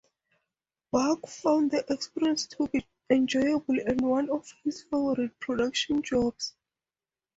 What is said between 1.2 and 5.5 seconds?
found the experience to be enjoyable and one of his favorite